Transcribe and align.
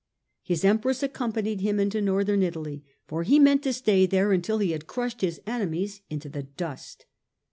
His 0.41 0.65
Empress 0.65 1.03
accompanied 1.03 1.61
him 1.61 1.79
into 1.79 2.01
Northern 2.01 2.41
Italy, 2.41 2.83
for 3.05 3.21
he 3.21 3.37
meant 3.37 3.61
to 3.61 3.71
stay 3.71 4.07
there 4.07 4.31
until 4.33 4.57
he 4.57 4.71
had 4.71 4.87
crushed 4.87 5.21
his 5.21 5.39
enemies 5.45 6.01
into 6.09 6.27
the 6.27 6.41
dust. 6.41 7.05